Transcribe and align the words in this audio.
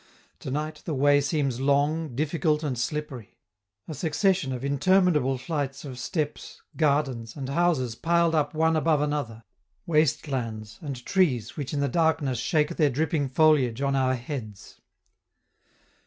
To 0.39 0.49
night 0.49 0.81
the 0.85 0.95
way 0.95 1.21
seems 1.21 1.61
long, 1.61 2.15
difficult, 2.15 2.63
and 2.63 2.75
slippery; 2.75 3.37
a 3.87 3.93
succession 3.93 4.51
of 4.51 4.65
interminable 4.65 5.37
flights 5.37 5.85
of 5.85 5.99
steps, 5.99 6.59
gardens, 6.75 7.35
and 7.35 7.47
houses 7.49 7.93
piled 7.93 8.33
up 8.33 8.55
one 8.55 8.75
above 8.75 8.99
another; 9.01 9.43
waste 9.85 10.27
lands, 10.27 10.79
and 10.81 11.05
trees 11.05 11.55
which 11.55 11.71
in 11.71 11.81
the 11.81 11.87
darkness 11.87 12.39
shake 12.39 12.77
their 12.77 12.89
dripping 12.89 13.29
foliage 13.29 13.83
on 13.83 13.95
our 13.95 14.15
heads. 14.15 14.81